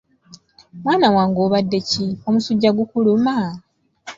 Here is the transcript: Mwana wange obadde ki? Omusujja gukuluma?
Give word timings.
Mwana 0.83 1.07
wange 1.15 1.39
obadde 1.47 1.79
ki? 1.89 2.05
Omusujja 2.27 2.69
gukuluma? 2.79 3.35